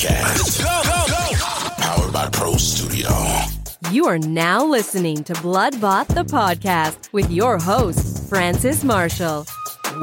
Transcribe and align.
Podcast. 0.00 0.64
Go, 0.64 0.80
go, 0.84 1.04
go. 1.12 1.74
Powered 1.82 2.12
by 2.12 2.26
Pro 2.30 2.54
Studio. 2.54 3.10
You 3.90 4.06
are 4.06 4.18
now 4.18 4.64
listening 4.64 5.22
to 5.24 5.34
Bloodbought 5.34 6.06
the 6.08 6.24
podcast 6.24 7.12
with 7.12 7.30
your 7.30 7.58
host, 7.58 8.26
Francis 8.26 8.82
Marshall. 8.82 9.44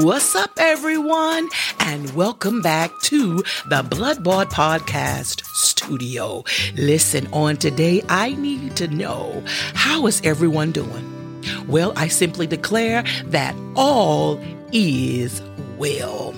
What's 0.02 0.36
up, 0.36 0.52
everyone? 0.60 1.50
And 1.80 2.14
welcome 2.14 2.62
back 2.62 2.92
to 3.06 3.38
the 3.70 3.82
Bloodbought 3.82 4.52
Podcast 4.52 5.44
Studio. 5.56 6.44
Listen, 6.76 7.28
on 7.34 7.58
today, 7.58 8.04
I 8.08 8.34
need 8.34 8.76
to 8.76 8.88
know 8.88 9.44
how 9.74 10.06
is 10.06 10.22
everyone 10.24 10.74
doing? 10.74 11.42
Well, 11.68 11.94
I 11.96 12.08
simply 12.08 12.46
declare 12.46 13.04
that 13.26 13.56
all 13.76 14.40
is 14.72 15.42
well. 15.80 16.36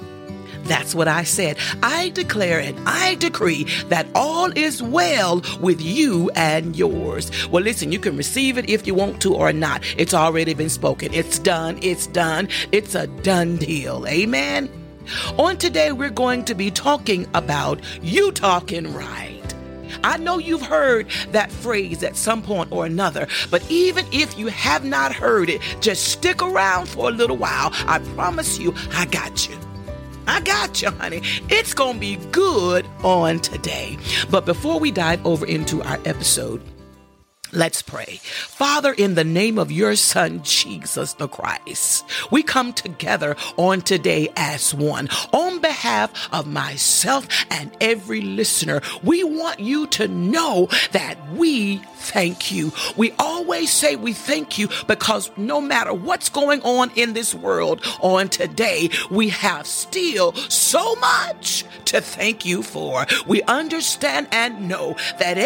That's 0.70 0.94
what 0.94 1.08
I 1.08 1.24
said. 1.24 1.58
I 1.82 2.10
declare 2.10 2.60
and 2.60 2.80
I 2.88 3.16
decree 3.16 3.64
that 3.88 4.06
all 4.14 4.56
is 4.56 4.84
well 4.84 5.42
with 5.60 5.82
you 5.82 6.30
and 6.36 6.76
yours. 6.76 7.32
Well, 7.48 7.64
listen, 7.64 7.92
you 7.92 7.98
can 7.98 8.16
receive 8.16 8.58
it 8.60 8.70
if 8.70 8.86
you 8.86 8.94
want 8.94 9.20
to 9.24 9.34
or 9.34 9.52
not. 9.52 9.82
It's 9.98 10.14
already 10.14 10.54
been 10.54 10.70
spoken. 10.70 11.12
It's 11.12 11.40
done. 11.40 11.80
It's 11.82 12.06
done. 12.06 12.50
It's 12.72 12.94
a 12.94 13.08
done 13.08 13.58
deal. 13.58 14.08
Amen. 14.08 14.70
On 15.40 15.58
today, 15.58 15.92
we're 15.92 16.12
going 16.12 16.46
to 16.46 16.54
be 16.54 16.70
talking 16.70 17.28
about 17.34 17.82
you 18.04 18.32
talking 18.32 18.94
right. 18.94 19.36
I 20.04 20.18
know 20.18 20.38
you've 20.38 20.62
heard 20.62 21.10
that 21.32 21.52
phrase 21.52 22.04
at 22.04 22.16
some 22.16 22.44
point 22.44 22.72
or 22.72 22.86
another, 22.86 23.28
but 23.50 23.64
even 23.72 24.06
if 24.12 24.38
you 24.38 24.48
have 24.48 24.86
not 24.86 25.14
heard 25.14 25.50
it, 25.50 25.62
just 25.82 26.10
stick 26.10 26.44
around 26.44 26.88
for 26.88 27.10
a 27.10 27.12
little 27.12 27.38
while. 27.38 27.72
I 27.88 27.98
promise 28.16 28.60
you, 28.60 28.76
I 28.92 29.08
got 29.08 29.50
you. 29.50 29.58
I 30.30 30.42
got 30.42 30.80
you, 30.80 30.92
honey. 30.92 31.22
It's 31.50 31.74
going 31.74 31.96
to 31.96 32.00
be 32.00 32.18
good 32.32 32.86
on 33.04 33.40
today. 33.40 33.98
But 34.30 34.46
before 34.46 34.80
we 34.80 34.92
dive 34.92 35.26
over 35.26 35.44
into 35.44 35.82
our 35.82 35.98
episode, 36.06 36.62
Let's 37.52 37.82
pray. 37.82 38.20
Father, 38.22 38.94
in 38.94 39.16
the 39.16 39.24
name 39.24 39.58
of 39.58 39.72
your 39.72 39.96
Son, 39.96 40.42
Jesus 40.44 41.14
the 41.14 41.28
Christ, 41.28 42.06
we 42.30 42.44
come 42.44 42.74
together 42.74 43.36
on 43.58 43.82
today 43.82 44.30
as 44.36 44.72
one. 44.76 45.10
On 45.34 45.60
behalf 45.60 46.12
of 46.32 46.46
myself 46.46 47.28
and 47.50 47.72
every 47.82 48.22
listener, 48.22 48.82
we 49.02 49.24
want 49.24 49.60
you 49.60 49.88
to 49.88 50.08
know 50.08 50.70
that 50.92 51.18
we 51.32 51.78
thank 51.96 52.52
you. 52.52 52.72
We 52.96 53.14
always 53.18 53.72
say 53.72 53.96
we 53.96 54.14
thank 54.14 54.60
you 54.60 54.70
because 54.88 55.32
no 55.36 55.60
matter 55.60 55.94
what's 55.94 56.30
going 56.30 56.62
on 56.62 56.92
in 56.96 57.14
this 57.14 57.34
world 57.34 57.82
on 58.00 58.30
today, 58.30 58.92
we 59.10 59.30
have 59.30 59.66
still 59.66 60.34
so 60.34 60.96
much 60.96 61.66
to 61.86 62.00
thank 62.00 62.46
you 62.46 62.62
for. 62.62 63.08
We 63.26 63.42
understand 63.44 64.28
and 64.32 64.68
know 64.68 64.96
that 65.18 65.38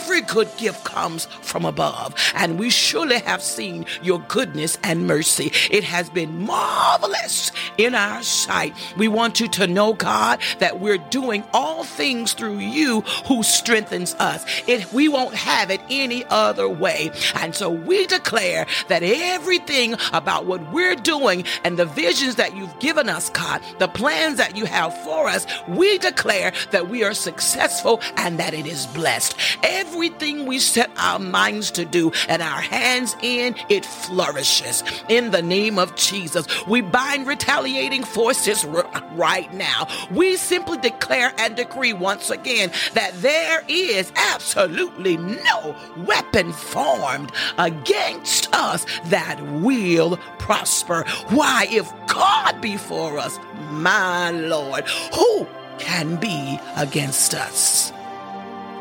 every 0.00 0.22
good 0.22 0.48
gift 0.56 0.84
comes 0.84 1.26
from 1.26 1.51
above, 1.54 2.14
and 2.34 2.58
we 2.58 2.70
surely 2.70 3.18
have 3.20 3.42
seen 3.42 3.86
your 4.02 4.20
goodness 4.28 4.78
and 4.82 5.06
mercy. 5.06 5.52
It 5.70 5.84
has 5.84 6.10
been 6.10 6.44
marvelous 6.44 7.52
in 7.78 7.94
our 7.94 8.22
sight. 8.22 8.74
We 8.96 9.08
want 9.08 9.40
you 9.40 9.48
to 9.48 9.66
know, 9.66 9.92
God, 9.94 10.40
that 10.58 10.80
we're 10.80 10.98
doing 10.98 11.44
all 11.52 11.84
things 11.84 12.32
through 12.32 12.58
you 12.58 13.02
who 13.26 13.42
strengthens 13.42 14.14
us. 14.14 14.44
It, 14.66 14.92
we 14.92 15.08
won't 15.08 15.34
have 15.34 15.70
it 15.70 15.80
any 15.90 16.24
other 16.30 16.68
way. 16.68 17.10
And 17.36 17.54
so 17.54 17.70
we 17.70 18.06
declare 18.06 18.66
that 18.88 19.02
everything 19.02 19.94
about 20.12 20.46
what 20.46 20.72
we're 20.72 20.96
doing 20.96 21.44
and 21.64 21.78
the 21.78 21.86
visions 21.86 22.36
that 22.36 22.56
you've 22.56 22.78
given 22.78 23.08
us, 23.08 23.30
God, 23.30 23.60
the 23.78 23.88
plans 23.88 24.38
that 24.38 24.56
you 24.56 24.64
have 24.64 24.96
for 25.02 25.28
us, 25.28 25.46
we 25.68 25.98
declare 25.98 26.52
that 26.70 26.88
we 26.88 27.04
are 27.04 27.14
successful 27.14 28.00
and 28.16 28.38
that 28.38 28.54
it 28.54 28.66
is 28.66 28.86
blessed. 28.88 29.36
Everything 29.62 30.46
we 30.46 30.58
set 30.58 30.90
our 30.96 31.18
minds 31.42 31.72
to 31.72 31.84
do 31.84 32.12
and 32.28 32.40
our 32.40 32.60
hands 32.60 33.16
in, 33.20 33.56
it 33.68 33.84
flourishes. 33.84 34.84
In 35.08 35.32
the 35.32 35.42
name 35.42 35.76
of 35.76 35.96
Jesus, 35.96 36.46
we 36.66 36.80
bind 36.82 37.26
retaliating 37.26 38.04
forces 38.04 38.64
r- 38.64 38.86
right 39.14 39.52
now. 39.52 39.88
We 40.12 40.36
simply 40.36 40.78
declare 40.78 41.32
and 41.38 41.56
decree 41.56 41.94
once 41.94 42.30
again 42.30 42.70
that 42.94 43.12
there 43.22 43.64
is 43.66 44.12
absolutely 44.14 45.16
no 45.16 45.76
weapon 46.06 46.52
formed 46.52 47.32
against 47.58 48.54
us 48.54 48.86
that 49.06 49.40
will 49.60 50.18
prosper. 50.38 51.04
Why, 51.30 51.66
if 51.70 51.90
God 52.06 52.60
be 52.60 52.76
for 52.76 53.18
us, 53.18 53.36
my 53.70 54.30
Lord, 54.30 54.84
who 55.12 55.48
can 55.78 56.14
be 56.16 56.60
against 56.76 57.34
us? 57.34 57.92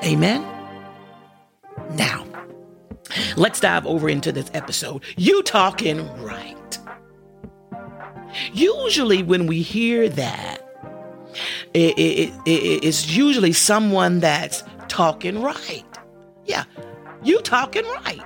Amen. 0.04 0.46
Now, 1.96 2.31
let's 3.36 3.60
dive 3.60 3.86
over 3.86 4.10
into 4.10 4.32
this 4.32 4.50
episode. 4.54 5.04
You 5.18 5.44
talking 5.44 6.08
right. 6.22 6.58
Usually, 8.54 9.24
when 9.24 9.46
we 9.48 9.62
hear 9.62 10.08
that, 10.10 10.60
it, 11.74 11.98
it, 11.98 12.34
it, 12.46 12.84
it's 12.84 13.10
usually 13.16 13.54
someone 13.54 14.20
that's 14.20 14.64
talking 14.88 15.42
right. 15.42 15.84
Yeah, 16.46 16.64
you 17.24 17.40
talking 17.42 17.86
right. 17.86 18.22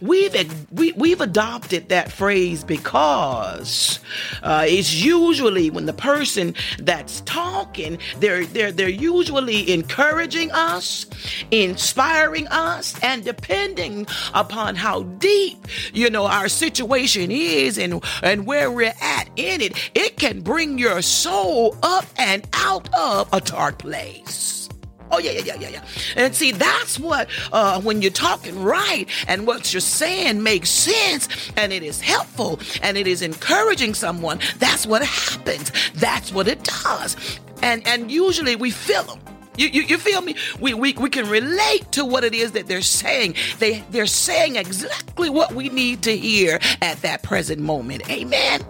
We've 0.00 0.34
we, 0.72 0.92
we've 0.92 1.20
adopted 1.20 1.88
that 1.88 2.12
phrase 2.12 2.64
because 2.64 4.00
uh, 4.42 4.64
it's 4.66 4.94
usually 4.94 5.70
when 5.70 5.86
the 5.86 5.92
person 5.92 6.54
that's 6.78 7.20
talking 7.22 7.98
they're 8.18 8.44
they're 8.46 8.72
they're 8.72 8.88
usually 8.88 9.72
encouraging 9.72 10.50
us, 10.52 11.06
inspiring 11.50 12.46
us, 12.48 12.98
and 13.02 13.24
depending 13.24 14.06
upon 14.34 14.74
how 14.76 15.02
deep 15.02 15.58
you 15.92 16.10
know 16.10 16.26
our 16.26 16.48
situation 16.48 17.30
is 17.30 17.78
and 17.78 18.02
and 18.22 18.46
where 18.46 18.70
we're 18.70 18.94
at 19.00 19.28
in 19.36 19.60
it, 19.60 19.90
it 19.94 20.16
can 20.16 20.40
bring 20.40 20.78
your 20.78 21.02
soul 21.02 21.76
up 21.82 22.06
and 22.18 22.46
out 22.52 22.92
of 22.94 23.28
a 23.32 23.40
dark 23.40 23.78
place. 23.78 24.68
Oh 25.10 25.18
yeah, 25.18 25.32
yeah, 25.32 25.42
yeah, 25.44 25.54
yeah, 25.56 25.68
yeah. 25.68 25.84
And 26.16 26.34
see, 26.34 26.52
that's 26.52 26.98
what 26.98 27.28
uh, 27.52 27.80
when 27.80 28.02
you're 28.02 28.10
talking 28.10 28.62
right 28.62 29.06
and 29.26 29.46
what 29.46 29.72
you're 29.72 29.80
saying 29.80 30.42
makes 30.42 30.70
sense 30.70 31.28
and 31.56 31.72
it 31.72 31.82
is 31.82 32.00
helpful 32.00 32.60
and 32.82 32.96
it 32.96 33.06
is 33.06 33.22
encouraging 33.22 33.94
someone. 33.94 34.38
That's 34.58 34.86
what 34.86 35.02
happens. 35.02 35.72
That's 35.94 36.32
what 36.32 36.48
it 36.48 36.62
does. 36.64 37.16
And 37.62 37.86
and 37.86 38.10
usually 38.10 38.56
we 38.56 38.70
feel 38.70 39.02
them. 39.04 39.20
You, 39.56 39.66
you, 39.66 39.82
you, 39.82 39.98
feel 39.98 40.20
me? 40.20 40.36
We, 40.60 40.72
we, 40.72 40.92
we 40.92 41.10
can 41.10 41.28
relate 41.28 41.90
to 41.90 42.04
what 42.04 42.22
it 42.22 42.32
is 42.32 42.52
that 42.52 42.68
they're 42.68 42.80
saying. 42.80 43.34
They, 43.58 43.80
they're 43.90 44.06
saying 44.06 44.54
exactly 44.54 45.28
what 45.28 45.52
we 45.52 45.68
need 45.68 46.02
to 46.02 46.16
hear 46.16 46.60
at 46.80 47.02
that 47.02 47.24
present 47.24 47.60
moment. 47.60 48.08
Amen. 48.08 48.60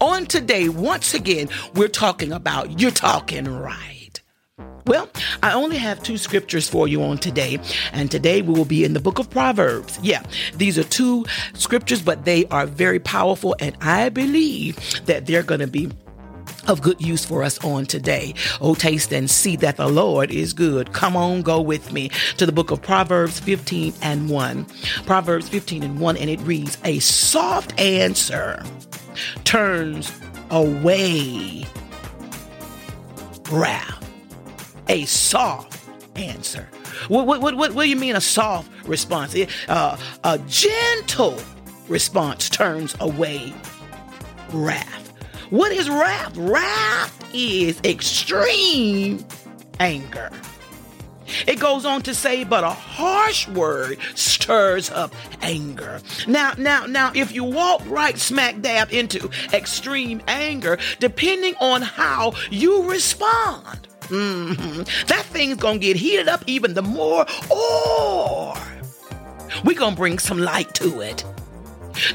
On 0.00 0.26
today, 0.26 0.68
once 0.68 1.12
again, 1.12 1.48
we're 1.74 1.88
talking 1.88 2.30
about 2.30 2.78
you're 2.78 2.92
talking 2.92 3.48
right. 3.48 3.99
Well, 4.90 5.08
I 5.44 5.52
only 5.52 5.76
have 5.76 6.02
two 6.02 6.18
scriptures 6.18 6.68
for 6.68 6.88
you 6.88 7.00
on 7.04 7.18
today, 7.18 7.60
and 7.92 8.10
today 8.10 8.42
we 8.42 8.52
will 8.52 8.64
be 8.64 8.82
in 8.82 8.92
the 8.92 8.98
book 8.98 9.20
of 9.20 9.30
Proverbs. 9.30 10.00
Yeah, 10.02 10.20
these 10.56 10.76
are 10.78 10.82
two 10.82 11.26
scriptures, 11.54 12.02
but 12.02 12.24
they 12.24 12.44
are 12.46 12.66
very 12.66 12.98
powerful, 12.98 13.54
and 13.60 13.76
I 13.80 14.08
believe 14.08 14.76
that 15.06 15.26
they're 15.26 15.44
going 15.44 15.60
to 15.60 15.68
be 15.68 15.92
of 16.66 16.82
good 16.82 17.00
use 17.00 17.24
for 17.24 17.44
us 17.44 17.64
on 17.64 17.86
today. 17.86 18.34
Oh, 18.60 18.74
taste 18.74 19.12
and 19.12 19.30
see 19.30 19.54
that 19.58 19.76
the 19.76 19.86
Lord 19.86 20.32
is 20.32 20.52
good. 20.52 20.92
Come 20.92 21.16
on, 21.16 21.42
go 21.42 21.60
with 21.60 21.92
me 21.92 22.10
to 22.38 22.44
the 22.44 22.50
book 22.50 22.72
of 22.72 22.82
Proverbs 22.82 23.38
15 23.38 23.94
and 24.02 24.28
1. 24.28 24.66
Proverbs 25.06 25.48
15 25.48 25.84
and 25.84 26.00
1, 26.00 26.16
and 26.16 26.28
it 26.28 26.40
reads, 26.40 26.78
A 26.84 26.98
soft 26.98 27.78
answer 27.78 28.60
turns 29.44 30.10
away 30.50 31.64
wrath 33.52 34.09
a 34.90 35.04
soft 35.04 35.80
answer. 36.16 36.68
What, 37.06 37.26
what, 37.26 37.40
what, 37.40 37.56
what, 37.56 37.74
do 37.76 37.88
you 37.88 37.96
mean 37.96 38.16
a 38.16 38.20
soft 38.20 38.70
response? 38.86 39.36
Uh, 39.68 39.96
a 40.24 40.38
gentle 40.48 41.40
response 41.88 42.50
turns 42.50 42.96
away 42.98 43.54
wrath. 44.52 45.12
What 45.50 45.70
is 45.70 45.88
wrath? 45.88 46.36
Wrath 46.36 47.24
is 47.32 47.80
extreme 47.84 49.24
anger. 49.78 50.30
It 51.46 51.60
goes 51.60 51.84
on 51.84 52.02
to 52.02 52.14
say, 52.14 52.42
but 52.42 52.64
a 52.64 52.70
harsh 52.70 53.46
word 53.46 53.98
stirs 54.16 54.90
up 54.90 55.14
anger. 55.42 56.00
Now, 56.26 56.54
now, 56.58 56.86
now, 56.86 57.12
if 57.14 57.32
you 57.32 57.44
walk 57.44 57.82
right 57.86 58.18
smack 58.18 58.60
dab 58.60 58.92
into 58.92 59.30
extreme 59.52 60.20
anger, 60.26 60.78
depending 60.98 61.54
on 61.60 61.82
how 61.82 62.32
you 62.50 62.90
respond, 62.90 63.86
Mm-hmm. 64.10 65.06
That 65.06 65.24
thing's 65.26 65.56
gonna 65.56 65.78
get 65.78 65.96
heated 65.96 66.28
up 66.28 66.42
even 66.46 66.74
the 66.74 66.82
more, 66.82 67.26
or 67.50 68.54
we're 69.64 69.78
gonna 69.78 69.96
bring 69.96 70.18
some 70.18 70.38
light 70.38 70.74
to 70.74 71.00
it. 71.00 71.24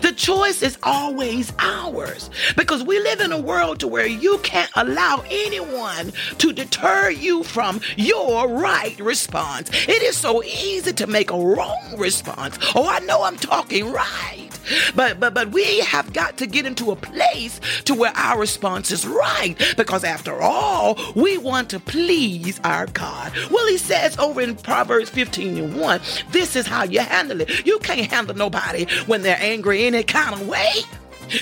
The 0.01 0.13
choice 0.13 0.62
is 0.62 0.77
always 0.83 1.53
ours 1.59 2.30
because 2.56 2.83
we 2.83 3.00
live 3.00 3.19
in 3.19 3.31
a 3.31 3.39
world 3.39 3.80
to 3.81 3.88
where 3.88 4.07
you 4.07 4.39
can't 4.39 4.71
allow 4.75 5.24
anyone 5.30 6.12
to 6.38 6.53
deter 6.53 7.09
you 7.09 7.44
from 7.44 7.81
your 7.95 8.48
right 8.48 8.98
response. 9.00 9.69
It 9.88 10.01
is 10.01 10.18
so 10.18 10.44
easy 10.44 10.94
to 10.94 11.07
make 11.07 11.31
a 11.31 11.38
wrong 11.38 11.95
response. 11.98 12.57
Oh, 12.74 12.88
I 12.88 13.00
know 13.00 13.24
I'm 13.24 13.38
talking 13.38 13.91
right. 13.91 14.50
But 14.95 15.19
but 15.19 15.33
but 15.33 15.51
we 15.51 15.79
have 15.81 16.13
got 16.13 16.38
to 16.38 16.47
get 16.47 16.65
into 16.65 16.91
a 16.91 16.95
place 16.95 17.59
to 17.85 17.94
where 17.94 18.12
our 18.15 18.39
response 18.39 18.91
is 18.91 19.06
right 19.06 19.56
because 19.77 20.03
after 20.03 20.41
all, 20.41 20.97
we 21.15 21.38
want 21.38 21.69
to 21.69 21.79
please 21.79 22.59
our 22.63 22.88
God. 22.88 23.31
Well, 23.51 23.67
he 23.67 23.77
says 23.77 24.17
over 24.17 24.41
in 24.41 24.56
Proverbs 24.56 25.09
15 25.09 25.57
and 25.57 25.79
1, 25.79 26.01
this 26.31 26.56
is 26.56 26.67
how 26.67 26.83
you 26.83 27.00
handle 27.00 27.41
it. 27.41 27.65
You 27.65 27.79
can't 27.79 28.12
handle 28.12 28.35
nobody 28.35 28.85
when 29.06 29.21
they're 29.21 29.38
angry 29.39 29.85
any 29.85 30.03
kind 30.03 30.33
of 30.33 30.47
way. 30.47 30.71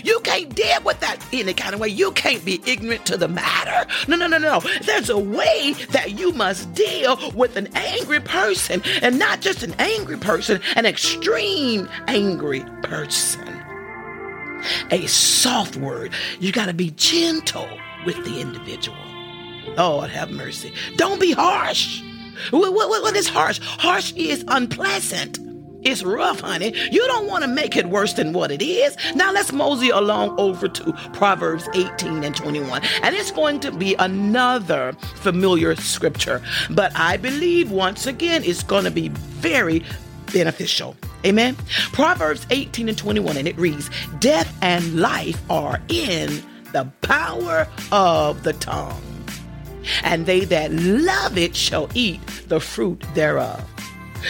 You 0.03 0.19
can't 0.21 0.53
deal 0.53 0.81
with 0.83 0.99
that 0.99 1.17
any 1.31 1.53
kind 1.53 1.73
of 1.73 1.79
way. 1.79 1.89
You 1.89 2.11
can't 2.11 2.43
be 2.43 2.61
ignorant 2.65 3.05
to 3.07 3.17
the 3.17 3.27
matter. 3.27 3.89
No, 4.07 4.15
no, 4.15 4.27
no, 4.27 4.37
no. 4.37 4.61
There's 4.83 5.09
a 5.09 5.17
way 5.17 5.75
that 5.91 6.17
you 6.19 6.31
must 6.33 6.73
deal 6.73 7.17
with 7.33 7.55
an 7.55 7.69
angry 7.75 8.19
person, 8.19 8.81
and 9.01 9.19
not 9.19 9.41
just 9.41 9.63
an 9.63 9.75
angry 9.79 10.17
person, 10.17 10.61
an 10.75 10.85
extreme 10.85 11.89
angry 12.07 12.63
person. 12.83 13.47
A 14.91 15.05
soft 15.07 15.75
word. 15.75 16.13
You 16.39 16.51
got 16.51 16.67
to 16.67 16.73
be 16.73 16.91
gentle 16.91 17.67
with 18.05 18.23
the 18.23 18.39
individual. 18.39 18.97
Lord 19.77 20.09
have 20.09 20.31
mercy. 20.31 20.73
Don't 20.95 21.19
be 21.19 21.31
harsh. 21.31 22.01
What, 22.51 22.73
what, 22.73 22.89
what 22.89 23.15
is 23.15 23.27
harsh? 23.27 23.59
Harsh 23.61 24.13
is 24.13 24.43
unpleasant. 24.47 25.39
It's 25.85 26.03
rough, 26.03 26.39
honey. 26.39 26.73
You 26.91 27.05
don't 27.07 27.27
want 27.27 27.43
to 27.43 27.47
make 27.47 27.75
it 27.75 27.87
worse 27.87 28.13
than 28.13 28.33
what 28.33 28.51
it 28.51 28.61
is. 28.61 28.95
Now 29.15 29.31
let's 29.31 29.51
mosey 29.51 29.89
along 29.89 30.39
over 30.39 30.67
to 30.67 30.93
Proverbs 31.13 31.67
18 31.73 32.23
and 32.23 32.35
21. 32.35 32.81
And 33.01 33.15
it's 33.15 33.31
going 33.31 33.59
to 33.61 33.71
be 33.71 33.95
another 33.95 34.93
familiar 35.15 35.75
scripture, 35.75 36.41
but 36.69 36.91
I 36.95 37.17
believe 37.17 37.71
once 37.71 38.07
again 38.07 38.43
it's 38.43 38.63
going 38.63 38.85
to 38.85 38.91
be 38.91 39.09
very 39.09 39.83
beneficial. 40.31 40.95
Amen. 41.25 41.55
Proverbs 41.91 42.45
18 42.49 42.89
and 42.89 42.97
21, 42.97 43.37
and 43.37 43.47
it 43.47 43.57
reads 43.57 43.89
Death 44.19 44.55
and 44.61 44.99
life 44.99 45.41
are 45.49 45.81
in 45.89 46.43
the 46.71 46.89
power 47.01 47.67
of 47.91 48.43
the 48.43 48.53
tongue, 48.53 49.01
and 50.03 50.25
they 50.25 50.45
that 50.45 50.71
love 50.71 51.37
it 51.37 51.55
shall 51.55 51.89
eat 51.93 52.25
the 52.47 52.59
fruit 52.59 53.03
thereof. 53.13 53.72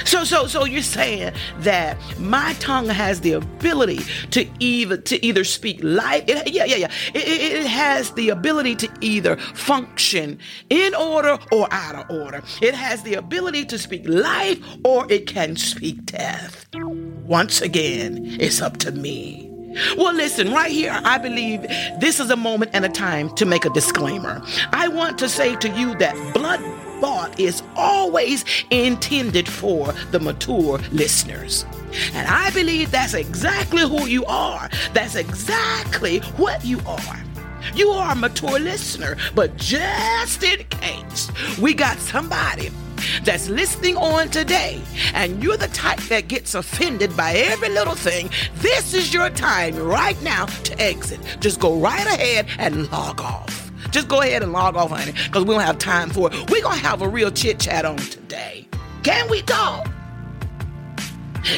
So, 0.05 0.23
so, 0.23 0.47
so 0.47 0.65
you're 0.65 0.81
saying 0.81 1.33
that 1.59 1.97
my 2.19 2.53
tongue 2.59 2.89
has 2.89 3.21
the 3.21 3.33
ability 3.33 3.99
to 4.31 4.47
either 4.59 4.97
to 4.97 5.25
either 5.25 5.43
speak 5.43 5.79
life. 5.83 6.23
It, 6.27 6.51
yeah, 6.51 6.65
yeah, 6.65 6.75
yeah. 6.75 6.91
It, 7.13 7.27
it, 7.27 7.51
it 7.61 7.67
has 7.67 8.11
the 8.11 8.29
ability 8.29 8.75
to 8.77 8.89
either 9.01 9.37
function 9.37 10.39
in 10.69 10.95
order 10.95 11.37
or 11.51 11.67
out 11.71 11.95
of 11.95 12.09
order. 12.09 12.43
It 12.61 12.73
has 12.75 13.03
the 13.03 13.15
ability 13.15 13.65
to 13.65 13.77
speak 13.79 14.07
life 14.07 14.59
or 14.83 15.11
it 15.11 15.27
can 15.27 15.55
speak 15.55 16.05
death. 16.05 16.67
Once 16.73 17.61
again, 17.61 18.37
it's 18.39 18.61
up 18.61 18.77
to 18.77 18.91
me. 18.91 19.42
Well, 19.97 20.13
listen, 20.13 20.51
right 20.51 20.71
here, 20.71 20.99
I 21.03 21.17
believe 21.17 21.61
this 21.99 22.19
is 22.19 22.29
a 22.29 22.35
moment 22.35 22.71
and 22.73 22.85
a 22.85 22.89
time 22.89 23.29
to 23.35 23.45
make 23.45 23.65
a 23.65 23.69
disclaimer. 23.69 24.41
I 24.71 24.87
want 24.87 25.17
to 25.19 25.29
say 25.29 25.55
to 25.57 25.69
you 25.69 25.95
that 25.95 26.15
blood 26.33 26.61
bought 27.01 27.39
is 27.39 27.61
always 27.75 28.45
intended 28.69 29.49
for 29.49 29.91
the 30.11 30.19
mature 30.19 30.79
listeners. 30.91 31.65
And 32.13 32.27
I 32.27 32.49
believe 32.51 32.91
that's 32.91 33.13
exactly 33.13 33.81
who 33.81 34.07
you 34.07 34.25
are. 34.25 34.69
That's 34.93 35.15
exactly 35.15 36.19
what 36.37 36.63
you 36.63 36.79
are. 36.85 37.23
You 37.75 37.89
are 37.89 38.11
a 38.11 38.15
mature 38.15 38.59
listener, 38.59 39.17
but 39.35 39.55
just 39.57 40.43
in 40.43 40.63
case 40.65 41.31
we 41.59 41.73
got 41.73 41.97
somebody 41.97 42.69
that's 43.23 43.49
listening 43.49 43.97
on 43.97 44.29
today 44.29 44.81
and 45.13 45.43
you're 45.43 45.57
the 45.57 45.67
type 45.69 45.99
that 46.03 46.27
gets 46.27 46.55
offended 46.55 47.15
by 47.15 47.33
every 47.33 47.69
little 47.69 47.95
thing, 47.95 48.29
this 48.55 48.93
is 48.93 49.13
your 49.13 49.29
time 49.29 49.75
right 49.77 50.21
now 50.21 50.45
to 50.45 50.79
exit. 50.81 51.19
Just 51.39 51.59
go 51.59 51.79
right 51.79 52.05
ahead 52.05 52.47
and 52.59 52.91
log 52.91 53.21
off. 53.21 53.71
Just 53.91 54.07
go 54.07 54.21
ahead 54.21 54.41
and 54.41 54.51
log 54.51 54.75
off, 54.75 54.89
honey, 54.89 55.11
because 55.11 55.45
we 55.45 55.53
don't 55.53 55.61
have 55.61 55.77
time 55.77 56.09
for 56.09 56.31
it. 56.31 56.49
We're 56.49 56.63
going 56.63 56.79
to 56.79 56.85
have 56.85 57.01
a 57.01 57.07
real 57.07 57.29
chit 57.29 57.59
chat 57.59 57.85
on 57.85 57.97
today. 57.97 58.67
Can 59.03 59.29
we 59.29 59.41
talk? 59.43 59.87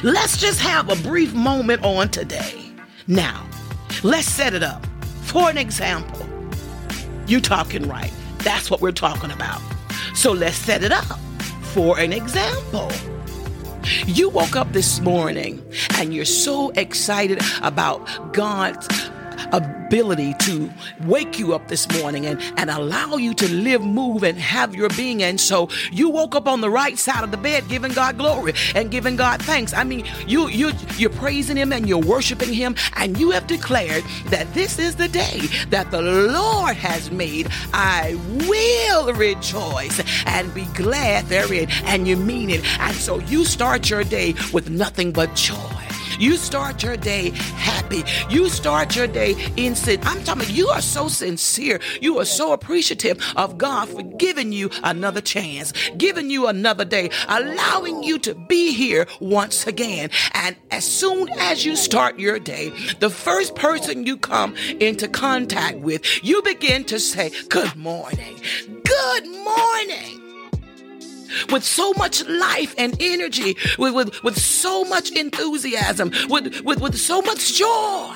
Let's 0.03 0.37
just 0.37 0.59
have 0.59 0.89
a 0.89 0.95
brief 1.07 1.33
moment 1.33 1.83
on 1.83 2.09
today. 2.09 2.71
Now, 3.07 3.47
let's 4.03 4.27
set 4.27 4.53
it 4.53 4.63
up. 4.63 4.85
For 5.21 5.49
an 5.49 5.57
example, 5.57 6.25
you 7.27 7.39
talking 7.39 7.87
right. 7.87 8.11
That's 8.39 8.69
what 8.69 8.81
we're 8.81 8.91
talking 8.91 9.31
about. 9.31 9.61
So 10.13 10.31
let's 10.31 10.57
set 10.57 10.83
it 10.83 10.91
up. 10.91 11.19
For 11.75 11.99
an 11.99 12.13
example, 12.13 12.89
you 14.07 14.29
woke 14.29 14.55
up 14.55 14.71
this 14.71 15.01
morning 15.01 15.61
and 15.97 16.13
you're 16.13 16.23
so 16.23 16.69
excited 16.69 17.41
about 17.61 18.31
God's 18.31 18.87
ability 19.51 20.33
to 20.39 20.69
wake 21.03 21.39
you 21.39 21.53
up 21.53 21.67
this 21.67 21.89
morning 21.99 22.25
and, 22.25 22.41
and 22.57 22.69
allow 22.69 23.15
you 23.15 23.33
to 23.35 23.51
live, 23.51 23.81
move, 23.81 24.23
and 24.23 24.37
have 24.37 24.75
your 24.75 24.89
being. 24.89 25.23
And 25.23 25.39
so 25.39 25.69
you 25.91 26.09
woke 26.09 26.35
up 26.35 26.47
on 26.47 26.61
the 26.61 26.69
right 26.69 26.97
side 26.97 27.23
of 27.23 27.31
the 27.31 27.37
bed, 27.37 27.67
giving 27.67 27.91
God 27.91 28.17
glory 28.17 28.53
and 28.73 28.91
giving 28.91 29.15
God 29.15 29.41
thanks. 29.41 29.73
I 29.73 29.83
mean, 29.83 30.05
you 30.27 30.47
you 30.49 30.71
you're 30.97 31.09
praising 31.09 31.57
Him 31.57 31.71
and 31.71 31.87
you're 31.87 31.99
worshiping 31.99 32.53
Him, 32.53 32.75
and 32.95 33.17
you 33.17 33.31
have 33.31 33.47
declared 33.47 34.03
that 34.27 34.51
this 34.53 34.79
is 34.79 34.95
the 34.95 35.07
day 35.07 35.39
that 35.69 35.91
the 35.91 36.01
Lord 36.01 36.75
has 36.75 37.11
made. 37.11 37.47
I 37.73 38.15
will 38.47 39.13
rejoice 39.13 40.01
and 40.25 40.53
be 40.53 40.65
glad 40.73 41.25
therein, 41.25 41.67
and 41.85 42.07
you 42.07 42.17
mean 42.17 42.49
it. 42.49 42.63
And 42.79 42.95
so 42.95 43.19
you 43.19 43.45
start 43.45 43.89
your 43.89 44.03
day 44.03 44.33
with 44.53 44.69
nothing 44.69 45.11
but 45.11 45.35
joy. 45.35 45.84
You 46.19 46.37
start 46.37 46.83
your 46.83 46.97
day 46.97 47.31
happy. 47.31 48.03
You 48.29 48.49
start 48.49 48.95
your 48.95 49.07
day 49.07 49.35
in 49.57 49.75
sin. 49.75 49.99
I'm 50.03 50.23
talking 50.23 50.49
you 50.49 50.67
are 50.69 50.81
so 50.81 51.07
sincere. 51.07 51.79
You 52.01 52.19
are 52.19 52.25
so 52.25 52.53
appreciative 52.53 53.19
of 53.35 53.57
God 53.57 53.89
for 53.89 54.01
giving 54.03 54.51
you 54.51 54.69
another 54.83 55.21
chance, 55.21 55.73
giving 55.97 56.29
you 56.29 56.47
another 56.47 56.85
day, 56.85 57.09
allowing 57.27 58.03
you 58.03 58.19
to 58.19 58.33
be 58.33 58.73
here 58.73 59.07
once 59.19 59.67
again. 59.67 60.09
And 60.33 60.55
as 60.71 60.85
soon 60.85 61.29
as 61.29 61.65
you 61.65 61.75
start 61.75 62.19
your 62.19 62.39
day, 62.39 62.71
the 62.99 63.09
first 63.09 63.55
person 63.55 64.05
you 64.05 64.17
come 64.17 64.55
into 64.79 65.07
contact 65.07 65.79
with, 65.79 66.23
you 66.23 66.41
begin 66.41 66.83
to 66.85 66.99
say, 66.99 67.31
Good 67.49 67.75
morning. 67.75 68.39
Good 68.83 69.27
morning 69.27 70.24
with 71.51 71.63
so 71.63 71.93
much 71.93 72.25
life 72.27 72.73
and 72.77 72.95
energy, 72.99 73.57
with, 73.77 73.93
with, 73.93 74.23
with 74.23 74.37
so 74.39 74.83
much 74.85 75.11
enthusiasm, 75.11 76.11
with, 76.29 76.61
with, 76.61 76.81
with 76.81 76.97
so 76.97 77.21
much 77.21 77.55
joy. 77.55 78.15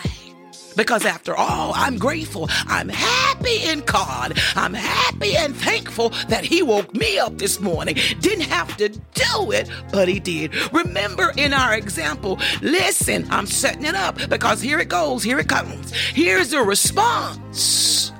Because 0.75 1.05
after 1.05 1.35
all, 1.35 1.73
I'm 1.75 1.97
grateful. 1.97 2.47
I'm 2.65 2.87
happy 2.87 3.63
in 3.65 3.81
God. 3.81 4.39
I'm 4.55 4.73
happy 4.73 5.35
and 5.35 5.53
thankful 5.53 6.09
that 6.29 6.45
He 6.45 6.61
woke 6.61 6.93
me 6.93 7.19
up 7.19 7.37
this 7.37 7.59
morning. 7.59 7.95
Didn't 8.21 8.45
have 8.45 8.77
to 8.77 8.87
do 8.87 9.51
it, 9.51 9.69
but 9.91 10.07
He 10.07 10.21
did. 10.21 10.55
Remember 10.71 11.33
in 11.35 11.53
our 11.53 11.73
example, 11.73 12.39
listen, 12.61 13.27
I'm 13.29 13.45
setting 13.45 13.83
it 13.83 13.95
up 13.95 14.17
because 14.29 14.61
here 14.61 14.79
it 14.79 14.87
goes, 14.87 15.21
here 15.21 15.39
it 15.39 15.49
comes. 15.49 15.91
Here's 15.93 16.51
the 16.51 16.61
response 16.61 18.13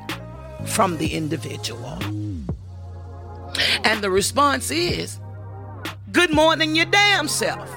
from 0.66 0.98
the 0.98 1.14
individual. 1.14 1.98
And 3.84 4.02
the 4.02 4.10
response 4.10 4.72
is, 4.72 5.20
Good 6.12 6.34
morning, 6.34 6.76
your 6.76 6.86
damn 6.86 7.28
self. 7.28 7.74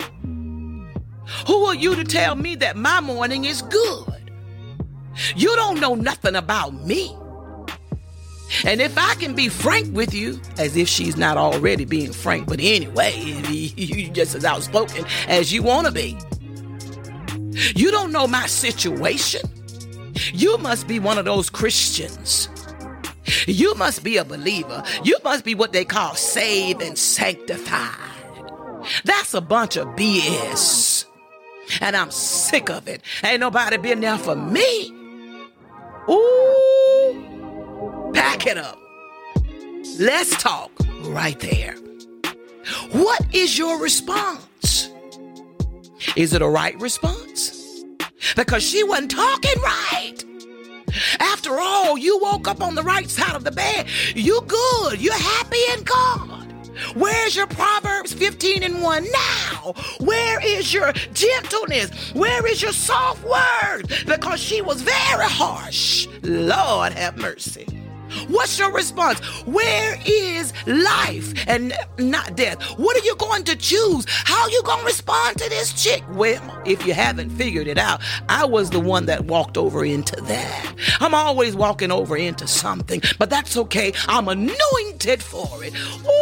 Who 1.47 1.65
are 1.65 1.75
you 1.75 1.95
to 1.95 2.05
tell 2.05 2.35
me 2.35 2.55
that 2.57 2.77
my 2.77 3.01
morning 3.01 3.45
is 3.45 3.63
good? 3.63 4.33
You 5.37 5.55
don't 5.57 5.81
know 5.81 5.95
nothing 5.95 6.37
about 6.37 6.75
me. 6.75 7.17
And 8.65 8.81
if 8.81 8.97
I 8.99 9.15
can 9.15 9.35
be 9.35 9.49
frank 9.49 9.95
with 9.95 10.15
you, 10.15 10.41
as 10.59 10.77
if 10.77 10.89
she's 10.89 11.17
not 11.17 11.37
already 11.37 11.85
being 11.85 12.13
frank, 12.13 12.47
but 12.47 12.61
anyway, 12.61 13.13
you 13.49 14.11
just 14.11 14.35
as 14.35 14.45
outspoken 14.45 15.05
as 15.29 15.53
you 15.53 15.63
want 15.63 15.87
to 15.87 15.93
be. 15.93 16.19
You 17.75 17.91
don't 17.91 18.13
know 18.13 18.27
my 18.27 18.47
situation. 18.47 19.43
You 20.33 20.59
must 20.59 20.87
be 20.87 20.99
one 20.99 21.19
of 21.19 21.25
those 21.25 21.51
Christians 21.51 22.49
you 23.47 23.75
must 23.75 24.05
be 24.05 24.17
a 24.17 24.25
believer. 24.25 24.83
You 25.05 25.17
must 25.25 25.45
be 25.45 25.55
what 25.55 25.73
they 25.73 25.85
call 25.85 26.15
saved 26.15 26.83
and 26.83 26.99
sanctified. 26.99 27.97
That's 29.05 29.35
a 29.35 29.41
bunch 29.41 29.77
of 29.77 29.89
BS. 29.89 31.07
And 31.81 31.97
I'm 31.97 32.11
sick 32.11 32.71
of 32.71 32.89
it. 32.89 33.03
Ain't 33.25 33.41
nobody 33.41 33.77
been 33.77 34.01
there 34.01 34.19
for 34.19 34.35
me. 34.35 34.91
Ooh, 36.11 38.11
pack 38.13 38.47
it 38.47 38.59
up. 38.59 38.79
Let's 39.99 40.37
talk 40.43 40.71
right 41.05 41.39
there. 41.39 41.77
What 42.91 43.21
is 43.35 43.57
your 43.57 43.81
response? 43.81 44.91
Is 46.17 46.35
it 46.35 46.43
a 46.43 46.49
right 46.49 46.79
response? 46.81 47.63
because 48.37 48.63
she 48.63 48.83
wasn't 48.85 49.11
talking 49.11 49.63
right. 49.63 50.25
After 51.19 51.59
all, 51.59 51.99
you 51.99 52.19
woke 52.19 52.49
up 52.49 52.63
on 52.63 52.75
the 52.75 52.83
right 52.83 53.09
side 53.09 53.35
of 53.35 53.45
the 53.45 53.51
bed. 53.51 53.87
You 54.15 54.41
good. 54.47 55.01
You're 55.01 55.15
happy 55.15 55.61
in 55.75 55.83
God. 55.85 56.53
Where's 56.95 57.37
your 57.37 57.47
Proverbs 57.47 58.13
15 58.13 58.63
and 58.63 58.83
1 58.83 59.05
now? 59.05 59.75
Where 60.01 60.45
is 60.45 60.73
your 60.73 60.93
gentleness? 61.13 62.13
Where 62.13 62.47
is 62.47 62.63
your 62.63 62.73
soft 62.73 63.23
word? 63.25 63.89
Because 64.07 64.41
she 64.41 64.63
was 64.63 64.83
very 64.83 65.27
harsh. 65.27 66.09
Lord 66.23 66.93
have 66.93 67.19
mercy. 67.19 67.67
What's 68.29 68.59
your 68.59 68.73
response? 68.73 69.21
Where 69.47 69.99
is 70.05 70.53
life 70.67 71.33
and 71.47 71.73
not 71.99 72.37
death? 72.37 72.63
What 72.79 72.97
are 72.97 73.05
you 73.05 73.17
going 73.17 73.45
to 73.45 73.57
choose? 73.57 74.07
How 74.09 74.49
you 74.49 74.63
going 74.63 74.81
to 74.81 74.87
respond 74.87 75.39
to 75.39 75.49
this 75.49 75.73
chick? 75.73 76.03
Well, 76.11 76.63
if 76.65 76.87
you 76.87 76.95
haven't 76.95 77.31
figured 77.31 77.67
it 77.67 77.79
out, 77.79 78.01
I 78.29 78.45
was 78.45 78.71
the 78.71 78.81
one 78.81 79.07
that 79.07 79.25
walked 79.25 79.57
over 79.57 79.85
into 79.85 80.17
that. 80.17 80.75
I'm 81.01 81.15
always 81.15 81.57
walking 81.57 81.91
over 81.91 82.17
into 82.17 82.47
something, 82.47 83.03
but 83.19 83.31
that's 83.31 83.57
okay. 83.57 83.93
I'm 84.09 84.29
anointed 84.29 85.23
for 85.23 85.65
it. 85.65 85.75
Ooh, 85.75 86.22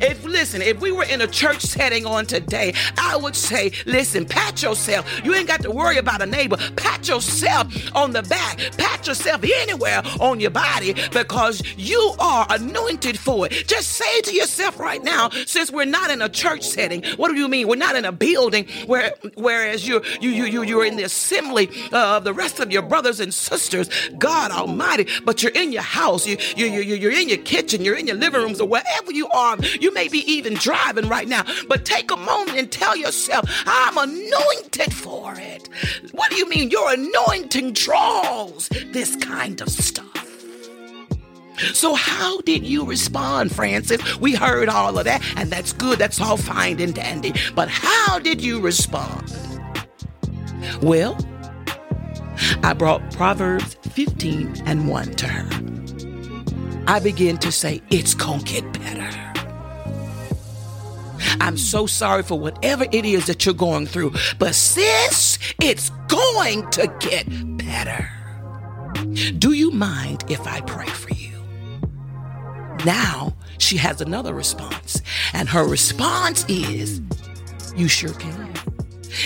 if 0.00 0.24
listen, 0.24 0.62
if 0.62 0.80
we 0.80 0.92
were 0.92 1.04
in 1.04 1.20
a 1.20 1.26
church 1.26 1.62
setting 1.62 2.06
on 2.06 2.26
today, 2.26 2.74
I 2.98 3.16
would 3.16 3.36
say, 3.36 3.72
listen, 3.86 4.26
pat 4.26 4.62
yourself. 4.62 5.06
You 5.24 5.34
ain't 5.34 5.48
got 5.48 5.62
to 5.62 5.70
worry 5.70 5.98
about 5.98 6.22
a 6.22 6.26
neighbor. 6.26 6.56
Pat 6.76 7.08
yourself 7.08 7.66
on 7.94 8.12
the 8.12 8.22
back. 8.22 8.58
Pat 8.76 9.06
yourself 9.06 9.42
anywhere 9.44 10.02
on 10.20 10.40
your 10.40 10.50
body 10.50 10.94
because 11.12 11.62
you 11.76 12.14
are 12.18 12.46
anointed 12.50 13.18
for 13.18 13.46
it. 13.46 13.66
Just 13.66 13.90
say 13.90 14.20
to 14.22 14.34
yourself 14.34 14.78
right 14.78 15.02
now, 15.02 15.30
since 15.46 15.70
we're 15.70 15.84
not 15.84 16.10
in 16.10 16.22
a 16.22 16.28
church 16.28 16.62
setting, 16.62 17.02
what 17.16 17.28
do 17.28 17.36
you 17.36 17.48
mean? 17.48 17.68
We're 17.68 17.76
not 17.76 17.96
in 17.96 18.04
a 18.04 18.12
building 18.12 18.66
where 18.86 19.14
whereas 19.34 19.86
you're 19.86 20.04
you 20.20 20.30
you 20.30 20.44
you 20.44 20.62
you're 20.62 20.84
in 20.84 20.96
the 20.96 21.04
assembly 21.04 21.70
of 21.92 22.24
the 22.24 22.32
rest 22.32 22.60
of 22.60 22.70
your 22.70 22.82
brothers 22.82 23.20
and 23.20 23.32
sisters, 23.32 23.88
God 24.18 24.50
Almighty, 24.50 25.06
but 25.24 25.42
you're 25.42 25.52
in 25.52 25.72
your 25.72 25.82
house, 25.82 26.26
you 26.26 26.36
you 26.56 26.66
you 26.66 26.94
you're 26.94 27.12
in 27.12 27.28
your 27.28 27.38
kitchen, 27.38 27.84
you're 27.84 27.96
in 27.96 28.06
your 28.06 28.16
living 28.16 28.40
rooms, 28.40 28.60
or 28.60 28.68
wherever 28.68 29.12
you 29.12 29.28
are. 29.28 29.51
You 29.60 29.92
may 29.92 30.08
be 30.08 30.18
even 30.30 30.54
driving 30.54 31.08
right 31.08 31.28
now, 31.28 31.44
but 31.68 31.84
take 31.84 32.10
a 32.10 32.16
moment 32.16 32.58
and 32.58 32.70
tell 32.70 32.96
yourself, 32.96 33.44
I'm 33.66 33.98
anointed 33.98 34.92
for 34.92 35.34
it. 35.36 35.68
What 36.12 36.30
do 36.30 36.36
you 36.36 36.48
mean? 36.48 36.70
Your 36.70 36.92
anointing 36.92 37.72
draws 37.72 38.68
this 38.68 39.16
kind 39.16 39.60
of 39.60 39.68
stuff. 39.68 40.08
So, 41.74 41.94
how 41.94 42.40
did 42.40 42.66
you 42.66 42.84
respond, 42.84 43.54
Francis? 43.54 44.18
We 44.18 44.34
heard 44.34 44.68
all 44.68 44.98
of 44.98 45.04
that, 45.04 45.22
and 45.36 45.50
that's 45.50 45.72
good. 45.72 45.98
That's 45.98 46.20
all 46.20 46.36
fine 46.36 46.80
and 46.80 46.94
dandy. 46.94 47.34
But 47.54 47.68
how 47.68 48.18
did 48.18 48.40
you 48.42 48.60
respond? 48.60 49.32
Well, 50.80 51.16
I 52.62 52.72
brought 52.72 53.12
Proverbs 53.12 53.76
15 53.90 54.62
and 54.66 54.88
1 54.88 55.14
to 55.14 55.28
her. 55.28 56.84
I 56.86 56.98
began 57.00 57.38
to 57.38 57.52
say, 57.52 57.80
It's 57.90 58.14
gonna 58.14 58.42
get 58.42 58.70
better. 58.72 59.31
I'm 61.40 61.56
so 61.56 61.86
sorry 61.86 62.22
for 62.22 62.38
whatever 62.38 62.84
it 62.92 63.04
is 63.04 63.26
that 63.26 63.44
you're 63.44 63.54
going 63.54 63.86
through, 63.86 64.12
but 64.38 64.54
sis, 64.54 65.38
it's 65.60 65.90
going 66.08 66.68
to 66.70 66.92
get 67.00 67.26
better. 67.58 68.08
Do 69.38 69.52
you 69.52 69.70
mind 69.70 70.24
if 70.28 70.46
I 70.46 70.60
pray 70.62 70.86
for 70.86 71.14
you? 71.14 71.32
Now 72.84 73.34
she 73.58 73.76
has 73.76 74.00
another 74.00 74.34
response, 74.34 75.00
and 75.32 75.48
her 75.48 75.66
response 75.66 76.44
is, 76.48 77.00
You 77.76 77.88
sure 77.88 78.14
can. 78.14 78.52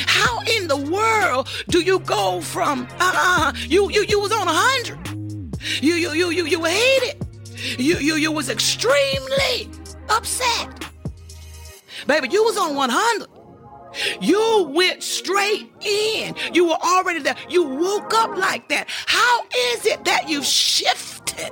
How 0.06 0.40
in 0.42 0.68
the 0.68 0.76
world 0.76 1.48
do 1.68 1.80
you 1.80 2.00
go 2.00 2.40
from 2.40 2.88
uh 2.98 3.52
you 3.68 3.88
you 3.90 4.04
you 4.08 4.20
was 4.20 4.32
on 4.32 4.48
a 4.48 4.52
hundred, 4.52 4.98
you 5.80 5.94
you 5.94 6.12
you 6.12 6.30
you 6.30 6.44
you 6.46 6.64
hated, 6.64 7.25
you 7.78 7.96
you 7.98 8.14
you 8.14 8.32
was 8.32 8.50
extremely 8.50 9.70
upset, 10.08 10.84
baby. 12.06 12.28
You 12.30 12.44
was 12.44 12.56
on 12.56 12.75
one 12.75 12.90
hundred. 12.90 13.28
You 14.20 14.70
went 14.75 15.02
straight 15.02 15.70
in. 15.80 16.34
You 16.52 16.66
were 16.66 16.78
already 16.82 17.20
there. 17.20 17.36
You 17.48 17.64
woke 17.64 18.12
up 18.14 18.36
like 18.36 18.68
that. 18.68 18.88
How 18.88 19.42
is 19.72 19.86
it 19.86 20.04
that 20.04 20.28
you 20.28 20.42
shifted? 20.42 21.50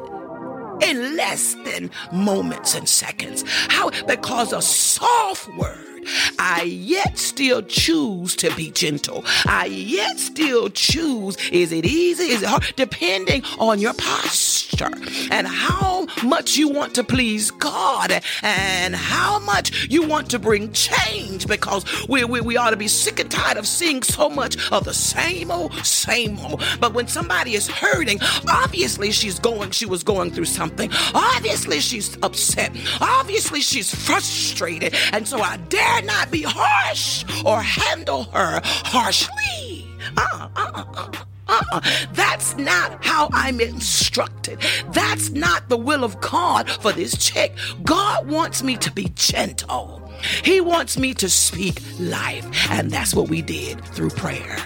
in 0.83 1.17
less 1.17 1.55
than 1.65 1.91
moments 2.13 2.75
and 2.75 2.89
seconds. 2.89 3.45
How? 3.69 3.91
Because 4.07 4.53
a 4.53 4.61
soft 4.61 5.49
word. 5.57 5.94
I 6.39 6.63
yet 6.63 7.19
still 7.19 7.63
choose 7.63 8.37
to 8.37 8.55
be 8.55 8.71
gentle. 8.71 9.25
I 9.47 9.67
yet 9.67 10.19
still 10.19 10.71
choose. 10.71 11.37
Is 11.51 11.73
it 11.73 11.85
easy? 11.85 12.25
Is 12.25 12.43
it 12.43 12.49
hard? 12.49 12.65
Depending 12.77 13.43
on 13.59 13.79
your 13.79 13.95
posture 13.95 14.91
and 15.31 15.47
how 15.47 16.07
much 16.23 16.57
you 16.57 16.69
want 16.69 16.95
to 16.95 17.05
please 17.05 17.51
God 17.51 18.21
and 18.43 18.95
how 18.95 19.39
much 19.41 19.87
you 19.91 20.07
want 20.07 20.31
to 20.31 20.39
bring 20.39 20.73
change 20.73 21.47
because 21.47 21.85
we, 22.09 22.25
we, 22.25 22.41
we 22.41 22.57
ought 22.57 22.71
to 22.71 22.77
be 22.77 22.89
sick 22.89 23.21
and 23.21 23.31
tired 23.31 23.57
of 23.57 23.67
seeing 23.67 24.03
so 24.03 24.29
much 24.29 24.71
of 24.73 24.85
the 24.85 24.95
same 24.95 25.51
old, 25.51 25.75
same 25.85 26.39
old. 26.41 26.63
But 26.81 26.95
when 26.95 27.09
somebody 27.09 27.55
is 27.55 27.69
hurting, 27.69 28.19
obviously 28.49 29.11
she's 29.11 29.39
going, 29.39 29.71
she 29.71 29.87
was 29.87 30.03
going 30.03 30.31
through 30.31 30.47
something. 30.47 30.91
Obviously 31.15 31.81
she's 31.81 32.17
upset. 32.23 32.73
Obviously 33.01 33.61
she's 33.61 33.95
frustrated. 33.95 34.95
And 35.13 35.27
so 35.27 35.41
I 35.41 35.57
dare 35.69 35.94
not 36.01 36.31
be 36.31 36.43
harsh 36.43 37.25
or 37.45 37.61
handle 37.61 38.25
her 38.25 38.61
harshly. 38.65 39.87
Uh, 40.17 40.49
uh, 40.57 40.85
uh, 40.95 41.13
uh-uh. 41.49 41.81
That's 42.13 42.57
not 42.57 43.05
how 43.05 43.29
I'm 43.33 43.61
instructed. 43.61 44.59
That's 44.93 45.31
not 45.31 45.69
the 45.69 45.77
will 45.77 46.05
of 46.05 46.21
God 46.21 46.69
for 46.71 46.93
this 46.93 47.17
chick. 47.17 47.55
God 47.83 48.29
wants 48.29 48.63
me 48.63 48.77
to 48.79 48.91
be 48.91 49.11
gentle. 49.15 50.01
He 50.43 50.61
wants 50.61 50.99
me 50.99 51.15
to 51.15 51.29
speak 51.29 51.81
life. 51.99 52.71
And 52.71 52.91
that's 52.91 53.15
what 53.15 53.29
we 53.29 53.43
did 53.43 53.85
through 53.85 54.11
prayer. 54.11 54.57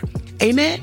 Amen. 0.42 0.80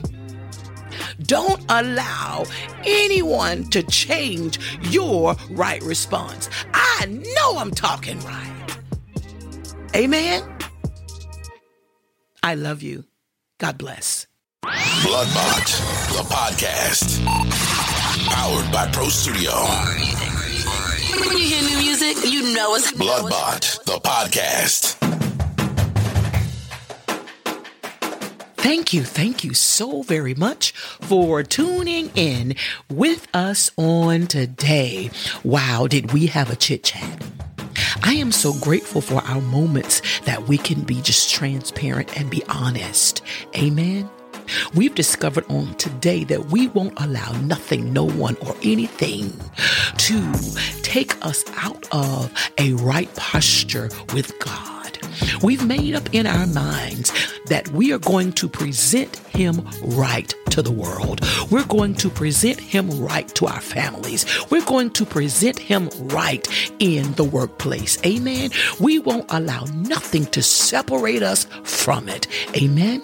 Don't 1.23 1.63
allow 1.69 2.45
anyone 2.85 3.65
to 3.69 3.83
change 3.83 4.59
your 4.89 5.35
right 5.51 5.81
response. 5.83 6.49
I 6.73 7.05
know 7.05 7.57
I'm 7.57 7.71
talking 7.71 8.19
right. 8.21 8.54
Amen. 9.95 10.43
I 12.43 12.55
love 12.55 12.83
you. 12.83 13.05
God 13.59 13.77
bless. 13.77 14.27
Bloodbought, 14.61 15.67
the 16.09 16.23
podcast. 16.27 17.23
Powered 18.27 18.71
by 18.73 18.91
Pro 18.91 19.07
Studio. 19.07 19.53
When 21.17 21.37
you 21.37 21.45
hear 21.45 21.61
new 21.61 21.77
music, 21.77 22.29
you 22.29 22.53
know 22.53 22.75
it's 22.75 22.91
Bloodbought, 22.91 23.85
the 23.85 23.99
podcast. 24.01 24.95
Thank 28.57 28.91
you, 28.91 29.03
thank 29.03 29.45
you 29.45 29.53
so 29.53 30.01
very 30.01 30.33
much 30.33 30.73
for 30.73 31.41
tuning 31.41 32.11
in 32.15 32.55
with 32.89 33.29
us 33.33 33.71
on 33.77 34.27
today. 34.27 35.09
Wow, 35.45 35.87
did 35.87 36.11
we 36.11 36.25
have 36.27 36.49
a 36.49 36.57
chit 36.57 36.83
chat? 36.83 37.23
I 38.03 38.13
am 38.13 38.31
so 38.31 38.53
grateful 38.53 39.01
for 39.01 39.21
our 39.23 39.41
moments 39.41 40.01
that 40.21 40.47
we 40.47 40.57
can 40.57 40.81
be 40.81 41.01
just 41.01 41.33
transparent 41.33 42.17
and 42.17 42.29
be 42.29 42.43
honest. 42.49 43.21
Amen. 43.55 44.09
We've 44.73 44.93
discovered 44.93 45.45
on 45.49 45.73
today 45.75 46.23
that 46.25 46.47
we 46.47 46.67
won't 46.67 46.99
allow 46.99 47.31
nothing, 47.41 47.93
no 47.93 48.07
one, 48.07 48.37
or 48.45 48.55
anything 48.63 49.33
to 49.97 50.33
take 50.83 51.25
us 51.25 51.43
out 51.57 51.87
of 51.91 52.31
a 52.59 52.73
right 52.73 53.13
posture 53.15 53.89
with 54.13 54.37
God. 54.39 54.74
We've 55.41 55.65
made 55.65 55.95
up 55.95 56.13
in 56.13 56.27
our 56.27 56.47
minds 56.47 57.11
that 57.47 57.67
we 57.69 57.93
are 57.93 57.99
going 57.99 58.33
to 58.33 58.47
present 58.47 59.15
him 59.17 59.67
right 59.81 60.33
to 60.51 60.61
the 60.61 60.71
world. 60.71 61.21
We're 61.51 61.65
going 61.65 61.95
to 61.95 62.09
present 62.09 62.59
him 62.59 62.89
right 63.01 63.27
to 63.35 63.47
our 63.47 63.61
families. 63.61 64.25
We're 64.49 64.65
going 64.65 64.91
to 64.91 65.05
present 65.05 65.59
him 65.59 65.89
right 66.03 66.47
in 66.79 67.11
the 67.13 67.23
workplace. 67.23 67.97
Amen. 68.05 68.51
We 68.79 68.99
won't 68.99 69.25
allow 69.29 69.65
nothing 69.65 70.25
to 70.27 70.41
separate 70.41 71.23
us 71.23 71.45
from 71.63 72.07
it. 72.07 72.27
Amen. 72.55 73.01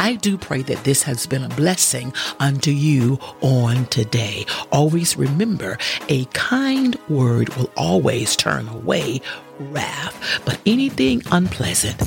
I 0.00 0.14
do 0.14 0.38
pray 0.38 0.62
that 0.62 0.84
this 0.84 1.02
has 1.02 1.26
been 1.26 1.44
a 1.44 1.48
blessing 1.50 2.14
unto 2.38 2.70
you 2.70 3.18
on 3.42 3.84
today. 3.86 4.46
Always 4.72 5.18
remember 5.18 5.76
a 6.08 6.24
kind 6.32 6.98
word 7.10 7.54
will 7.56 7.70
always 7.76 8.34
turn 8.34 8.66
away 8.68 9.20
wrath, 9.58 10.40
but 10.46 10.58
anything 10.64 11.22
unpleasant 11.30 11.98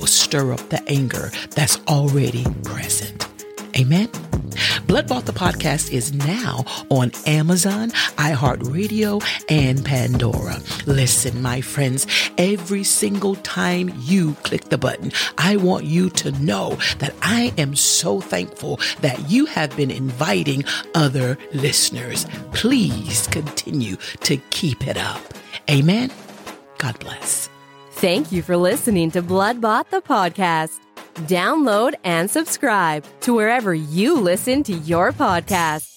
will 0.00 0.06
stir 0.06 0.54
up 0.54 0.70
the 0.70 0.82
anger 0.88 1.30
that's 1.50 1.78
already 1.86 2.46
present. 2.62 3.28
Amen. 3.78 4.08
Bloodbought 4.86 5.24
the 5.24 5.32
podcast 5.32 5.90
is 5.90 6.12
now 6.12 6.64
on 6.90 7.10
Amazon, 7.26 7.90
iHeartRadio, 8.18 9.24
and 9.48 9.82
Pandora. 9.82 10.60
Listen, 10.84 11.40
my 11.40 11.62
friends, 11.62 12.06
every 12.36 12.84
single 12.84 13.34
time 13.36 13.90
you 14.00 14.34
click 14.42 14.64
the 14.66 14.76
button, 14.76 15.10
I 15.38 15.56
want 15.56 15.86
you 15.86 16.10
to 16.10 16.32
know 16.32 16.78
that 16.98 17.14
I 17.22 17.54
am 17.56 17.74
so 17.74 18.20
thankful 18.20 18.78
that 19.00 19.30
you 19.30 19.46
have 19.46 19.74
been 19.74 19.90
inviting 19.90 20.64
other 20.94 21.38
listeners. 21.54 22.26
Please 22.52 23.26
continue 23.28 23.96
to 24.20 24.36
keep 24.50 24.86
it 24.86 24.98
up. 24.98 25.22
Amen. 25.70 26.12
God 26.76 27.00
bless. 27.00 27.48
Thank 27.92 28.32
you 28.32 28.42
for 28.42 28.58
listening 28.58 29.10
to 29.12 29.22
Bloodbought 29.22 29.88
the 29.88 30.02
podcast. 30.02 30.83
Download 31.14 31.94
and 32.04 32.30
subscribe 32.30 33.04
to 33.20 33.34
wherever 33.34 33.72
you 33.74 34.14
listen 34.14 34.62
to 34.64 34.72
your 34.74 35.12
podcast. 35.12 35.93